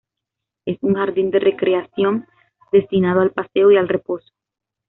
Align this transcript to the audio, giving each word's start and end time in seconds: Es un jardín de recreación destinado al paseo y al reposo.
Es 0.65 0.79
un 0.81 0.95
jardín 0.95 1.29
de 1.29 1.37
recreación 1.37 2.25
destinado 2.71 3.21
al 3.21 3.33
paseo 3.33 3.69
y 3.71 3.77
al 3.77 3.87
reposo. 3.87 4.31